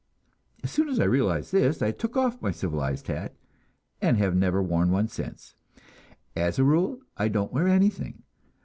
[0.63, 3.35] As soon as I realized this I took off my civilized hat,
[4.01, 5.53] and have never worn one since.
[6.35, 8.23] As a rule, I don't wear anything.